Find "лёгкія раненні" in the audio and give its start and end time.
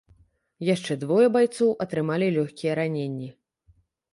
2.39-3.29